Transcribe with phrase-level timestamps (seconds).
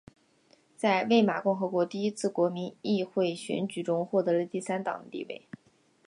[0.75, 5.43] 在魏玛共和国第一次国民议会选举中获得了第三党的地位。